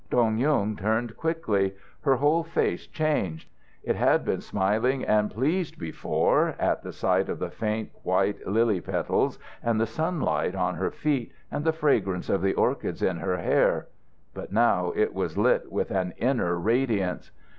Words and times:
Dong 0.09 0.39
Yung 0.39 0.75
turned 0.75 1.15
quickly. 1.15 1.75
Her 2.01 2.15
whole 2.15 2.41
face 2.43 2.87
changed. 2.87 3.47
It 3.83 3.95
had 3.95 4.25
been 4.25 4.41
smiling 4.41 5.03
and 5.05 5.29
pleased 5.29 5.77
before 5.77 6.55
at 6.57 6.81
the 6.81 6.91
sight 6.91 7.29
of 7.29 7.37
the 7.37 7.51
faint, 7.51 7.91
white 8.01 8.47
lily 8.47 8.81
petals 8.81 9.37
and 9.61 9.79
the 9.79 9.85
sunlight 9.85 10.55
on 10.55 10.73
her 10.73 10.89
feet 10.89 11.31
and 11.51 11.63
the 11.63 11.71
fragrance 11.71 12.29
of 12.31 12.41
the 12.41 12.55
orchids 12.55 13.03
in 13.03 13.17
her 13.19 13.37
hair; 13.37 13.89
but 14.33 14.51
now 14.51 14.91
it 14.95 15.13
was 15.13 15.37
lit 15.37 15.71
with 15.71 15.91
an 15.91 16.13
inner 16.17 16.55
radiance. 16.55 17.29